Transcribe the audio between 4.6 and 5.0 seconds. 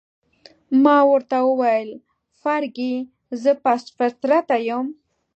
یم؟